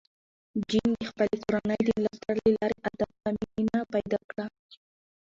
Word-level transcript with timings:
جین 0.69 0.89
د 0.99 1.01
خپلې 1.09 1.35
کورنۍ 1.43 1.79
د 1.85 1.89
ملاتړ 1.99 2.33
له 2.43 2.51
لارې 2.57 2.77
ادب 2.89 3.09
ته 3.21 3.29
مینه 3.53 3.81
پیدا 3.93 4.19
کړه. 4.29 4.45